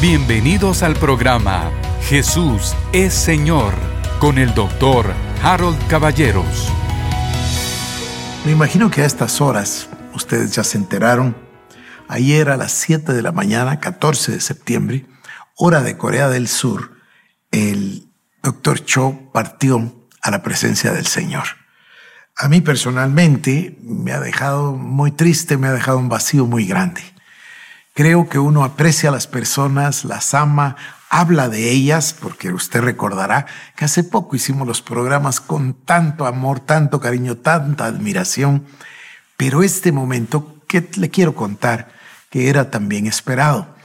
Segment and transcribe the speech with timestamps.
[0.00, 1.70] Bienvenidos al programa
[2.04, 3.74] Jesús es Señor
[4.18, 6.72] con el doctor Harold Caballeros.
[8.46, 11.36] Me imagino que a estas horas ustedes ya se enteraron.
[12.08, 15.04] Ayer a las 7 de la mañana, 14 de septiembre,
[15.54, 16.96] hora de Corea del Sur,
[17.50, 18.08] el
[18.42, 21.44] doctor Cho partió a la presencia del Señor.
[22.38, 27.02] A mí personalmente me ha dejado muy triste, me ha dejado un vacío muy grande.
[28.00, 30.74] Creo que uno aprecia a las personas, las ama,
[31.10, 33.44] habla de ellas, porque usted recordará
[33.76, 38.64] que hace poco hicimos los programas con tanto amor, tanto cariño, tanta admiración,
[39.36, 41.92] pero este momento que le quiero contar,
[42.30, 43.76] que era también esperado.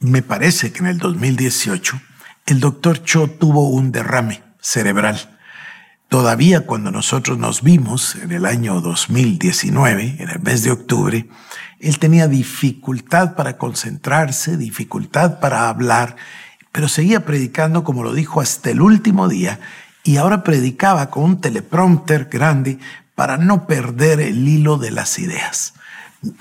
[0.00, 2.00] Me parece que en el 2018
[2.46, 5.38] el doctor Cho tuvo un derrame cerebral.
[6.10, 11.28] Todavía cuando nosotros nos vimos en el año 2019, en el mes de octubre,
[11.78, 16.16] él tenía dificultad para concentrarse, dificultad para hablar,
[16.72, 19.60] pero seguía predicando como lo dijo hasta el último día
[20.02, 22.80] y ahora predicaba con un teleprompter grande
[23.14, 25.74] para no perder el hilo de las ideas.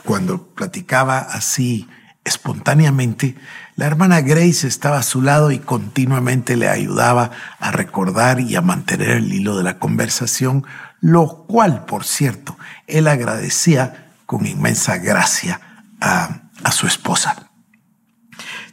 [0.03, 1.87] Cuando platicaba así
[2.23, 3.35] espontáneamente,
[3.79, 8.61] la hermana Grace estaba a su lado y continuamente le ayudaba a recordar y a
[8.61, 10.65] mantener el hilo de la conversación,
[10.99, 12.57] lo cual, por cierto,
[12.87, 15.61] él agradecía con inmensa gracia
[16.01, 16.41] a,
[16.73, 17.51] su esposa.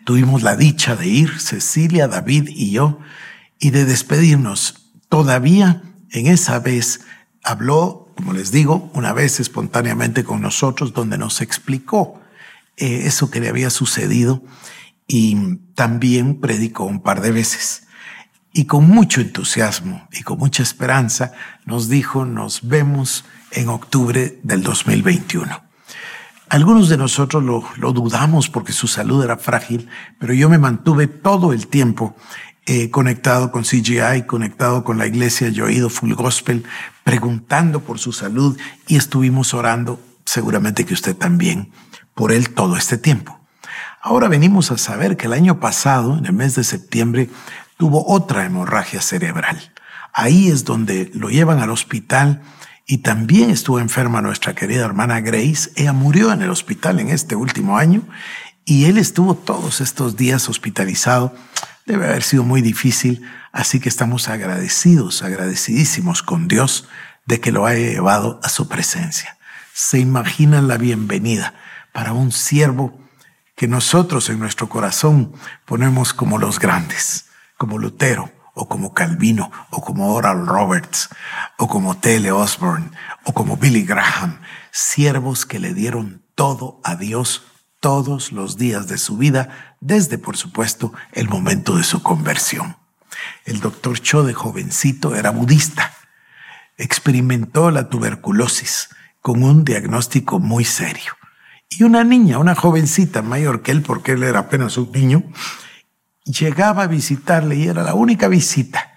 [0.02, 2.98] Tuvimos la dicha de ir, Cecilia, David y yo,
[3.60, 4.90] y de despedirnos.
[5.08, 7.02] Todavía en esa vez
[7.44, 12.20] habló, como les digo, una vez espontáneamente con nosotros, donde nos explicó
[12.76, 14.42] eh, eso que le había sucedido
[15.06, 17.86] y también predicó un par de veces.
[18.52, 21.32] Y con mucho entusiasmo y con mucha esperanza
[21.64, 25.66] nos dijo, nos vemos en octubre del 2021.
[26.48, 31.52] Algunos de nosotros lo, dudamos porque su salud era frágil, pero yo me mantuve todo
[31.52, 32.16] el tiempo
[32.66, 36.64] eh, conectado con CGI, conectado con la iglesia Yo oído Full Gospel,
[37.04, 38.56] preguntando por su salud
[38.86, 41.72] y estuvimos orando, seguramente que usted también,
[42.14, 43.35] por él todo este tiempo.
[44.06, 47.28] Ahora venimos a saber que el año pasado, en el mes de septiembre,
[47.76, 49.72] tuvo otra hemorragia cerebral.
[50.12, 52.40] Ahí es donde lo llevan al hospital
[52.86, 55.72] y también estuvo enferma nuestra querida hermana Grace.
[55.74, 58.02] Ella murió en el hospital en este último año
[58.64, 61.34] y él estuvo todos estos días hospitalizado.
[61.84, 66.86] Debe haber sido muy difícil, así que estamos agradecidos, agradecidísimos con Dios
[67.24, 69.36] de que lo haya llevado a su presencia.
[69.74, 71.54] Se imaginan la bienvenida
[71.92, 73.04] para un siervo
[73.56, 75.32] que nosotros en nuestro corazón
[75.64, 81.08] ponemos como los grandes, como Lutero, o como Calvino, o como Oral Roberts,
[81.58, 82.90] o como Tele Osborne,
[83.24, 84.40] o como Billy Graham,
[84.70, 87.46] siervos que le dieron todo a Dios
[87.80, 92.76] todos los días de su vida, desde, por supuesto, el momento de su conversión.
[93.44, 95.94] El doctor Cho de jovencito era budista.
[96.76, 98.90] Experimentó la tuberculosis
[99.22, 101.14] con un diagnóstico muy serio.
[101.68, 105.24] Y una niña, una jovencita mayor que él, porque él era apenas un niño,
[106.24, 108.92] llegaba a visitarle y era la única visita.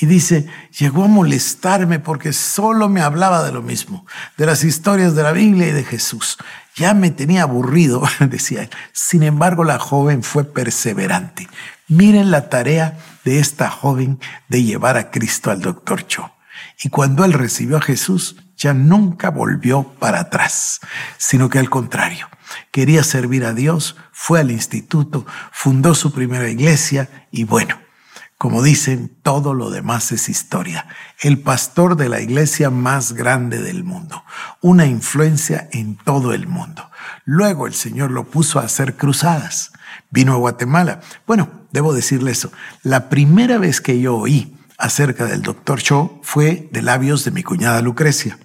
[0.00, 0.46] Y dice,
[0.78, 4.06] llegó a molestarme porque solo me hablaba de lo mismo,
[4.36, 6.38] de las historias de la Biblia y de Jesús.
[6.76, 8.70] Ya me tenía aburrido, decía él.
[8.92, 11.48] Sin embargo, la joven fue perseverante.
[11.88, 16.30] Miren la tarea de esta joven de llevar a Cristo al doctor Cho.
[16.80, 20.80] Y cuando él recibió a Jesús, ya nunca volvió para atrás,
[21.16, 22.28] sino que al contrario,
[22.72, 27.78] quería servir a Dios, fue al instituto, fundó su primera iglesia y bueno,
[28.36, 30.86] como dicen, todo lo demás es historia.
[31.20, 34.22] El pastor de la iglesia más grande del mundo,
[34.60, 36.88] una influencia en todo el mundo.
[37.24, 39.72] Luego el Señor lo puso a hacer cruzadas.
[40.10, 41.00] Vino a Guatemala.
[41.26, 42.52] Bueno, debo decirle eso.
[42.84, 47.42] La primera vez que yo oí acerca del doctor Cho fue de labios de mi
[47.42, 48.38] cuñada Lucrecia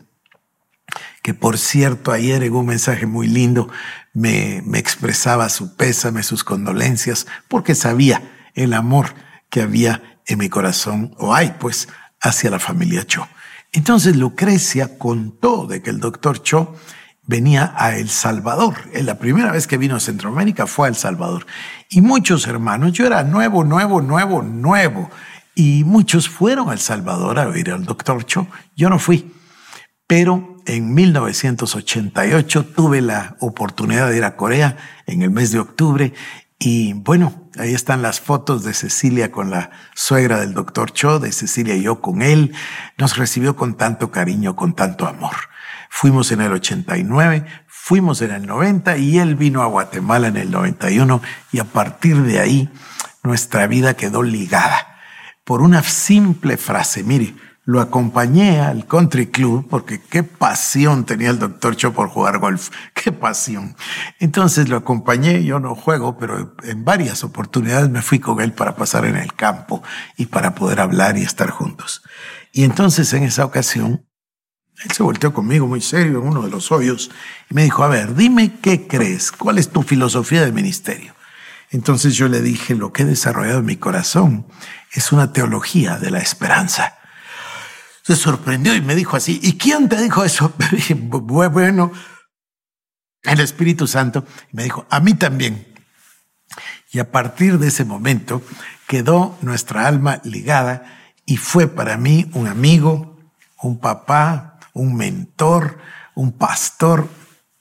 [1.24, 3.70] que por cierto ayer en un mensaje muy lindo
[4.14, 8.22] me, me expresaba su pésame, sus condolencias, porque sabía
[8.54, 9.16] el amor
[9.50, 11.88] que había en mi corazón, o hay pues,
[12.22, 13.28] hacia la familia Cho.
[13.72, 16.76] Entonces Lucrecia contó de que el doctor Cho
[17.26, 18.76] venía a El Salvador.
[18.94, 21.46] La primera vez que vino a Centroamérica fue a El Salvador.
[21.90, 25.10] Y muchos hermanos, yo era nuevo, nuevo, nuevo, nuevo.
[25.56, 28.48] Y muchos fueron a El Salvador a oír al doctor Cho.
[28.76, 29.34] Yo no fui.
[30.06, 36.14] Pero en 1988 tuve la oportunidad de ir a Corea en el mes de octubre
[36.60, 41.32] y bueno, ahí están las fotos de Cecilia con la suegra del doctor Cho, de
[41.32, 42.54] Cecilia y yo con él.
[42.98, 45.36] Nos recibió con tanto cariño, con tanto amor.
[45.90, 47.46] Fuimos en el 89,
[47.86, 51.22] Fuimos en el 90 y él vino a Guatemala en el 91
[51.52, 52.70] y a partir de ahí
[53.24, 55.02] nuestra vida quedó ligada
[55.44, 57.04] por una simple frase.
[57.04, 62.40] Mire, lo acompañé al country club porque qué pasión tenía el doctor Cho por jugar
[62.40, 63.76] golf, qué pasión.
[64.20, 68.76] Entonces lo acompañé, yo no juego, pero en varias oportunidades me fui con él para
[68.76, 69.82] pasar en el campo
[70.18, 72.04] y para poder hablar y estar juntos.
[72.52, 74.06] Y entonces en esa ocasión
[74.84, 77.12] él se volteó conmigo muy serio en uno de los hoyos
[77.50, 81.16] y me dijo, a ver, dime qué crees, cuál es tu filosofía de ministerio.
[81.70, 84.46] Entonces yo le dije, lo que he desarrollado en mi corazón
[84.92, 86.98] es una teología de la esperanza.
[88.04, 90.54] Se sorprendió y me dijo así, ¿y quién te dijo eso?
[91.00, 91.92] bueno,
[93.24, 94.26] el Espíritu Santo.
[94.52, 95.66] me dijo, a mí también.
[96.92, 98.44] Y a partir de ese momento
[98.88, 103.18] quedó nuestra alma ligada y fue para mí un amigo,
[103.62, 105.80] un papá, un mentor,
[106.14, 107.08] un pastor,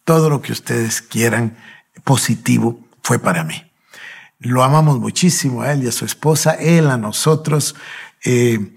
[0.05, 1.57] todo lo que ustedes quieran
[2.03, 3.71] positivo fue para mí.
[4.41, 7.77] Lo amamos muchísimo a él y a su esposa, él a nosotros.
[8.25, 8.75] Eh,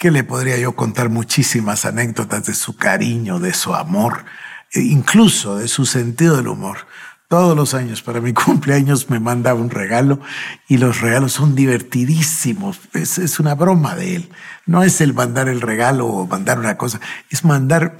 [0.00, 1.10] ¿Qué le podría yo contar?
[1.10, 4.24] Muchísimas anécdotas de su cariño, de su amor,
[4.72, 6.86] e incluso de su sentido del humor.
[7.28, 10.18] Todos los años para mi cumpleaños me mandaba un regalo
[10.68, 12.80] y los regalos son divertidísimos.
[12.94, 14.30] Es, es, una broma de él.
[14.64, 16.98] No es el mandar el regalo o mandar una cosa,
[17.28, 17.98] es mandar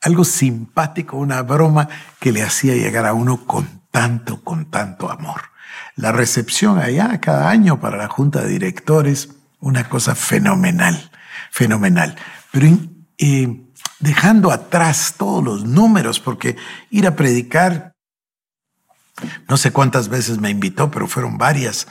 [0.00, 1.86] algo simpático, una broma
[2.18, 5.42] que le hacía llegar a uno con tanto, con tanto amor.
[5.96, 11.10] La recepción allá cada año para la junta de directores, una cosa fenomenal,
[11.52, 12.16] fenomenal.
[12.50, 12.66] Pero
[13.18, 13.62] eh,
[14.00, 16.56] dejando atrás todos los números, porque
[16.90, 17.92] ir a predicar
[19.48, 21.86] no sé cuántas veces me invitó, pero fueron varias,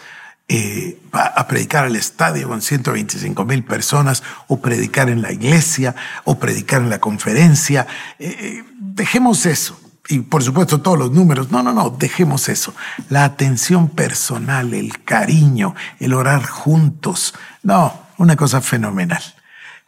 [0.48, 6.40] eh, a predicar al estadio con 125 mil personas, o predicar en la iglesia, o
[6.40, 7.88] predicar en la conferencia.
[8.20, 9.80] Eh, eh, dejemos eso.
[10.10, 11.52] Y por supuesto todos los números.
[11.52, 12.74] No, no, no, dejemos eso.
[13.10, 17.34] La atención personal, el cariño, el orar juntos.
[17.64, 19.24] No, una cosa fenomenal.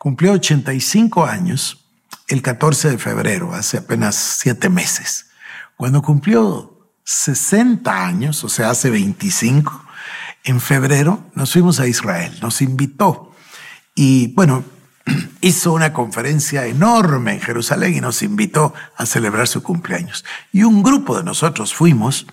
[0.03, 1.85] Cumplió 85 años
[2.27, 5.27] el 14 de febrero, hace apenas siete meses.
[5.77, 9.85] Cuando cumplió 60 años, o sea, hace 25,
[10.43, 13.33] en febrero nos fuimos a Israel, nos invitó
[13.95, 14.65] y bueno,
[15.39, 20.25] hizo una conferencia enorme en Jerusalén y nos invitó a celebrar su cumpleaños.
[20.51, 22.27] Y un grupo de nosotros fuimos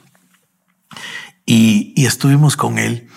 [1.46, 3.08] y, estuvimos con él.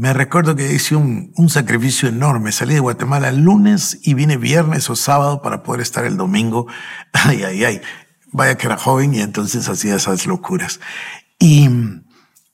[0.00, 2.52] Me recuerdo que hice un, un, sacrificio enorme.
[2.52, 6.66] Salí de Guatemala el lunes y vine viernes o sábado para poder estar el domingo.
[7.12, 7.82] Ay, ay, ay.
[8.32, 10.80] Vaya que era joven y entonces hacía esas locuras.
[11.38, 11.68] Y,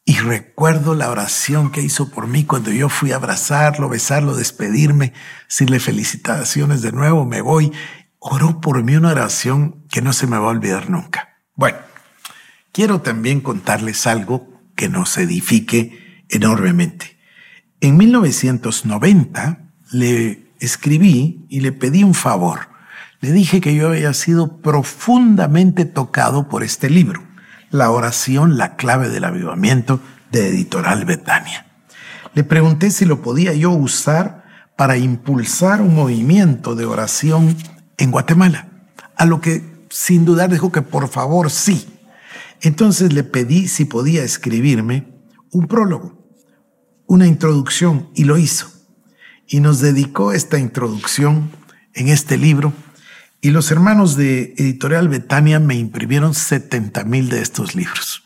[0.04, 5.12] y recuerdo la oración que hizo por mí cuando yo fui a abrazarlo, besarlo, despedirme,
[5.48, 7.70] decirle felicitaciones de nuevo, me voy.
[8.18, 11.38] Oró por mí una oración que no se me va a olvidar nunca.
[11.54, 11.78] Bueno,
[12.72, 17.15] quiero también contarles algo que nos edifique enormemente.
[17.80, 19.58] En 1990
[19.92, 22.76] le escribí y le pedí un favor
[23.20, 27.22] le dije que yo había sido profundamente tocado por este libro,
[27.70, 30.00] La oración, la clave del avivamiento
[30.30, 31.66] de Editorial Betania.
[32.34, 34.44] Le pregunté si lo podía yo usar
[34.76, 37.56] para impulsar un movimiento de oración
[37.96, 38.68] en Guatemala,
[39.16, 41.88] a lo que sin dudar dijo que por favor sí.
[42.60, 45.08] Entonces le pedí si podía escribirme
[45.50, 46.15] un prólogo,
[47.06, 48.70] una introducción, y lo hizo.
[49.46, 51.50] Y nos dedicó esta introducción
[51.94, 52.72] en este libro
[53.40, 58.24] y los hermanos de Editorial Betania me imprimieron 70 mil de estos libros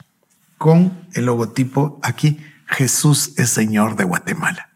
[0.60, 4.68] con el logotipo aquí, Jesús es Señor de Guatemala.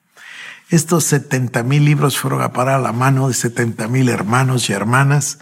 [0.71, 4.73] Estos 70 mil libros fueron a parar a la mano de 70 mil hermanos y
[4.73, 5.41] hermanas,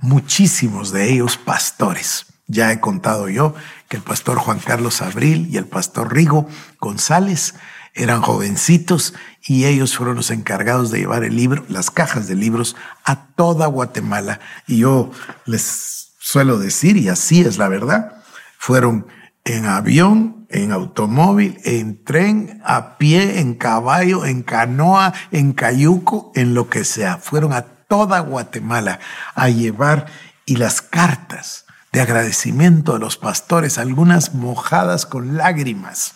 [0.00, 2.26] muchísimos de ellos pastores.
[2.46, 3.56] Ya he contado yo
[3.88, 7.54] que el pastor Juan Carlos Abril y el pastor Rigo González
[7.94, 12.76] eran jovencitos y ellos fueron los encargados de llevar el libro, las cajas de libros
[13.04, 14.40] a toda Guatemala.
[14.66, 15.10] Y yo
[15.44, 18.22] les suelo decir, y así es la verdad,
[18.58, 19.06] fueron
[19.44, 26.54] en avión, en automóvil, en tren, a pie, en caballo, en canoa, en cayuco, en
[26.54, 27.18] lo que sea.
[27.18, 29.00] Fueron a toda Guatemala
[29.34, 30.06] a llevar
[30.46, 36.14] y las cartas de agradecimiento de los pastores, algunas mojadas con lágrimas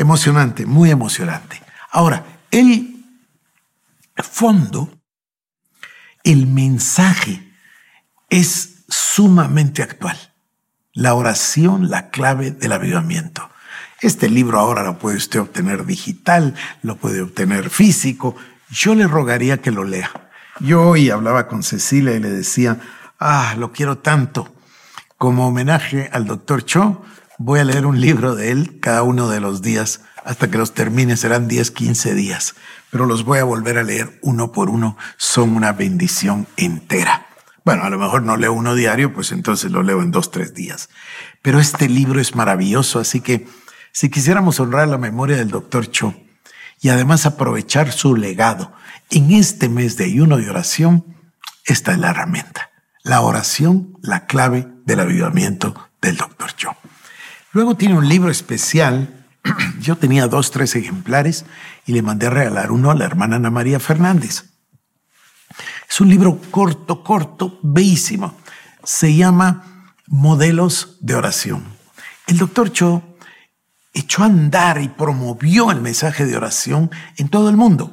[0.00, 1.60] Emocionante, muy emocionante.
[1.90, 3.04] Ahora, el
[4.16, 4.90] fondo,
[6.24, 7.52] el mensaje
[8.30, 10.16] es sumamente actual.
[10.94, 13.50] La oración, la clave del avivamiento.
[14.00, 18.34] Este libro ahora lo puede usted obtener digital, lo puede obtener físico.
[18.70, 20.30] Yo le rogaría que lo lea.
[20.60, 22.78] Yo hoy hablaba con Cecilia y le decía,
[23.18, 24.50] ah, lo quiero tanto
[25.18, 27.04] como homenaje al doctor Cho,
[27.42, 30.74] voy a leer un libro de él cada uno de los días hasta que los
[30.74, 31.16] termine.
[31.16, 32.54] Serán 10, 15 días,
[32.90, 34.98] pero los voy a volver a leer uno por uno.
[35.16, 37.26] Son una bendición entera.
[37.64, 40.52] Bueno, a lo mejor no leo uno diario, pues entonces lo leo en dos, tres
[40.52, 40.90] días.
[41.40, 43.48] Pero este libro es maravilloso, así que
[43.90, 46.14] si quisiéramos honrar la memoria del doctor Cho
[46.80, 48.72] y además aprovechar su legado
[49.10, 51.16] en este mes de ayuno de oración,
[51.64, 52.70] esta es la herramienta.
[53.02, 56.79] La oración, la clave del avivamiento del doctor Cho.
[57.52, 59.26] Luego tiene un libro especial.
[59.80, 61.44] Yo tenía dos, tres ejemplares
[61.86, 64.44] y le mandé a regalar uno a la hermana Ana María Fernández.
[65.88, 68.36] Es un libro corto, corto, bellísimo.
[68.84, 71.64] Se llama Modelos de Oración.
[72.26, 73.02] El doctor Cho
[73.92, 77.92] echó a andar y promovió el mensaje de oración en todo el mundo,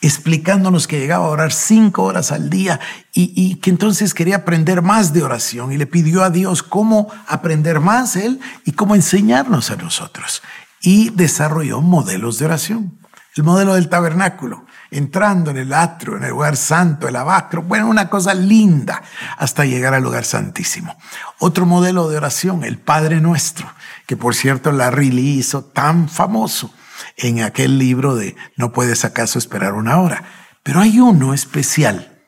[0.00, 2.80] explicándonos que llegaba a orar cinco horas al día
[3.12, 7.08] y, y, que entonces quería aprender más de oración y le pidió a Dios cómo
[7.26, 10.42] aprender más él y cómo enseñarnos a nosotros.
[10.82, 12.98] Y desarrolló modelos de oración.
[13.34, 17.86] El modelo del tabernáculo, entrando en el atrio, en el lugar santo, el abacro, bueno,
[17.86, 19.02] una cosa linda
[19.36, 20.96] hasta llegar al lugar santísimo.
[21.38, 23.70] Otro modelo de oración, el Padre Nuestro,
[24.06, 26.72] que por cierto Larry Lee hizo tan famoso
[27.16, 30.24] en aquel libro de No puedes acaso esperar una hora.
[30.62, 32.20] Pero hay uno especial.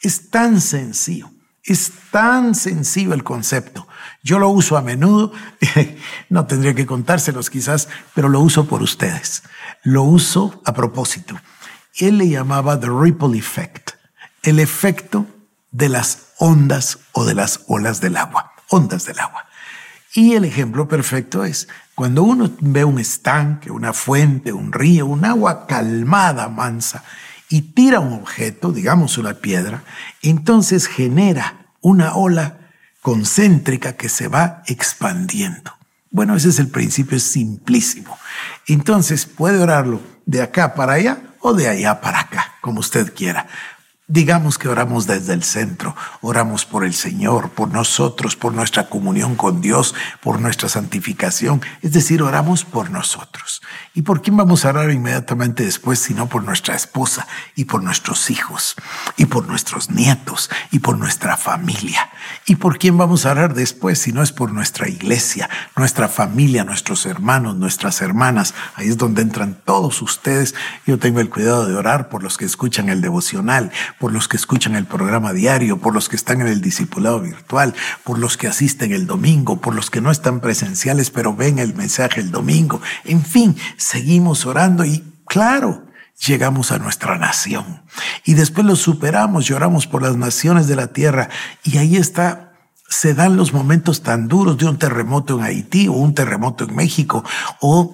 [0.00, 1.30] Es tan sencillo,
[1.62, 3.88] es tan sencillo el concepto.
[4.22, 5.32] Yo lo uso a menudo,
[6.28, 9.42] no tendría que contárselos quizás, pero lo uso por ustedes.
[9.82, 11.36] Lo uso a propósito
[11.96, 13.92] él le llamaba the ripple effect,
[14.42, 15.26] el efecto
[15.70, 19.46] de las ondas o de las olas del agua, ondas del agua.
[20.14, 25.24] Y el ejemplo perfecto es cuando uno ve un estanque, una fuente, un río, un
[25.24, 27.04] agua calmada, mansa,
[27.48, 29.84] y tira un objeto, digamos una piedra,
[30.22, 32.58] entonces genera una ola
[33.00, 35.72] concéntrica que se va expandiendo.
[36.10, 38.16] Bueno, ese es el principio, es simplísimo.
[38.66, 43.46] Entonces puede orarlo de acá para allá o de allá para acá, como usted quiera.
[44.06, 49.34] Digamos que oramos desde el centro, oramos por el Señor, por nosotros, por nuestra comunión
[49.34, 53.62] con Dios, por nuestra santificación, es decir, oramos por nosotros.
[53.94, 58.28] ¿Y por quién vamos a orar inmediatamente después, sino por nuestra esposa y por nuestros
[58.28, 58.76] hijos
[59.16, 62.10] y por nuestros nietos y por nuestra familia?
[62.44, 66.64] ¿Y por quién vamos a orar después, si no es por nuestra iglesia, nuestra familia,
[66.64, 68.52] nuestros hermanos, nuestras hermanas?
[68.74, 70.54] Ahí es donde entran todos ustedes.
[70.86, 74.36] Yo tengo el cuidado de orar por los que escuchan el devocional por los que
[74.36, 78.48] escuchan el programa diario, por los que están en el discipulado virtual, por los que
[78.48, 82.80] asisten el domingo, por los que no están presenciales pero ven el mensaje el domingo.
[83.04, 85.84] En fin, seguimos orando y claro,
[86.26, 87.82] llegamos a nuestra nación.
[88.24, 91.28] Y después lo superamos, lloramos por las naciones de la tierra
[91.62, 92.52] y ahí está
[92.88, 96.76] se dan los momentos tan duros de un terremoto en Haití o un terremoto en
[96.76, 97.24] México
[97.60, 97.92] o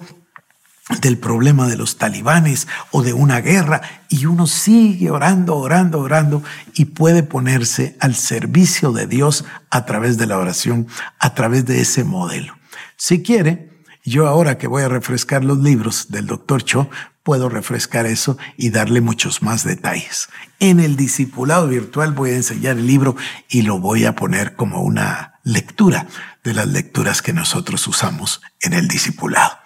[0.99, 6.43] del problema de los talibanes o de una guerra y uno sigue orando, orando, orando
[6.73, 10.87] y puede ponerse al servicio de Dios a través de la oración,
[11.19, 12.55] a través de ese modelo.
[12.97, 13.69] Si quiere,
[14.03, 16.89] yo ahora que voy a refrescar los libros del doctor Cho,
[17.23, 20.27] puedo refrescar eso y darle muchos más detalles.
[20.59, 23.15] En el discipulado virtual voy a enseñar el libro
[23.47, 26.07] y lo voy a poner como una lectura
[26.43, 29.60] de las lecturas que nosotros usamos en el discipulado.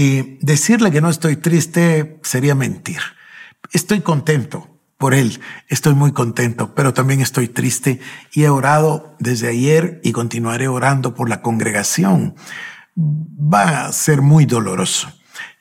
[0.00, 3.00] Y decirle que no estoy triste sería mentir.
[3.72, 7.98] Estoy contento por él, estoy muy contento, pero también estoy triste
[8.32, 12.36] y he orado desde ayer y continuaré orando por la congregación.
[12.96, 15.12] Va a ser muy doloroso.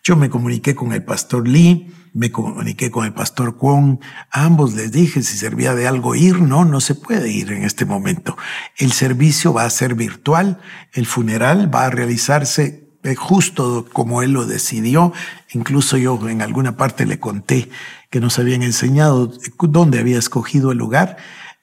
[0.03, 4.75] Yo me comuniqué con el pastor Lee, me comuniqué con el pastor Kwon, a ambos
[4.75, 8.37] les dije si servía de algo ir, no, no se puede ir en este momento.
[8.77, 10.59] El servicio va a ser virtual,
[10.93, 15.13] el funeral va a realizarse eh, justo como él lo decidió.
[15.51, 17.69] Incluso yo en alguna parte le conté
[18.09, 21.17] que nos habían enseñado dónde había escogido el lugar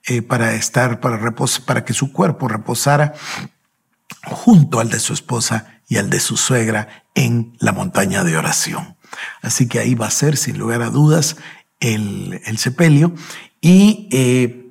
[0.06, 1.34] eh, para estar, para,
[1.66, 3.14] para que su cuerpo reposara
[4.26, 8.96] junto al de su esposa y al de su suegra en la montaña de oración.
[9.42, 11.36] Así que ahí va a ser, sin lugar a dudas,
[11.80, 13.14] el, el sepelio
[13.60, 14.70] y eh,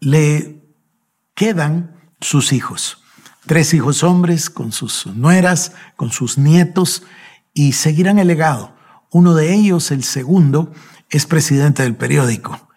[0.00, 0.56] le
[1.34, 3.02] quedan sus hijos
[3.46, 7.02] tres hijos hombres con sus nueras, con sus nietos,
[7.54, 8.74] y seguirán el legado.
[9.10, 10.72] Uno de ellos, el segundo,
[11.10, 12.68] es presidente del periódico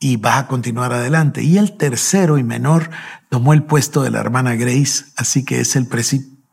[0.00, 1.42] y va a continuar adelante.
[1.42, 2.90] Y el tercero y menor
[3.28, 5.88] tomó el puesto de la hermana Grace, así que es el,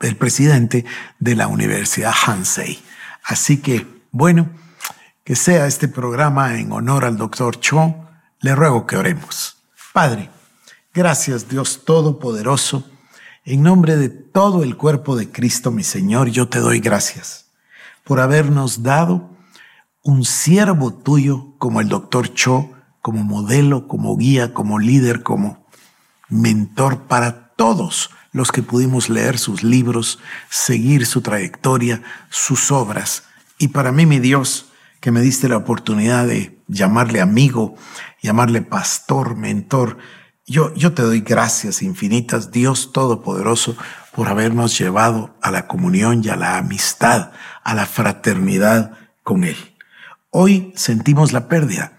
[0.01, 0.85] el presidente
[1.19, 2.79] de la Universidad Hansei.
[3.23, 4.49] Así que, bueno,
[5.23, 7.95] que sea este programa en honor al doctor Cho,
[8.41, 9.57] le ruego que oremos.
[9.93, 10.29] Padre,
[10.93, 12.83] Gracias Dios Todopoderoso.
[13.43, 17.47] En nombre de todo el cuerpo de Cristo, mi Señor, yo te doy gracias
[18.03, 19.31] por habernos dado
[20.03, 22.69] un siervo tuyo como el doctor Cho,
[23.01, 25.65] como modelo, como guía, como líder, como
[26.29, 30.19] mentor para todos los que pudimos leer sus libros,
[30.51, 33.23] seguir su trayectoria, sus obras.
[33.57, 34.67] Y para mí, mi Dios,
[34.99, 37.75] que me diste la oportunidad de llamarle amigo,
[38.21, 39.97] llamarle pastor, mentor,
[40.45, 43.75] yo, yo te doy gracias infinitas, Dios Todopoderoso,
[44.13, 47.31] por habernos llevado a la comunión y a la amistad,
[47.63, 49.57] a la fraternidad con Él.
[50.29, 51.93] Hoy sentimos la pérdida,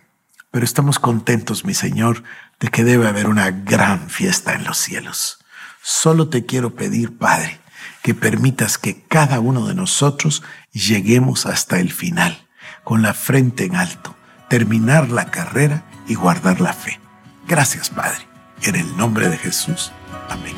[0.51, 2.23] pero estamos contentos, mi Señor,
[2.61, 5.39] de que debe haber una gran fiesta en los cielos.
[5.83, 7.61] Solo te quiero pedir, Padre,
[8.03, 12.47] que permitas que cada uno de nosotros lleguemos hasta el final,
[12.85, 14.15] con la frente en alto,
[14.49, 17.01] terminar la carrera y guardar la fe.
[17.47, 18.32] Gracias, Padre.
[18.65, 19.93] En el nombre de Jesús.
[20.29, 20.55] Amén.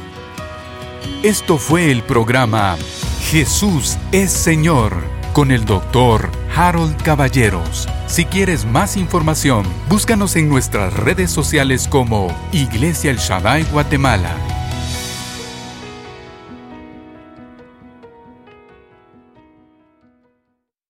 [1.23, 2.77] Esto fue el programa
[3.31, 4.93] Jesús es Señor
[5.33, 7.89] con el doctor Harold Caballeros.
[8.07, 14.37] Si quieres más información, búscanos en nuestras redes sociales como Iglesia El Shaddai Guatemala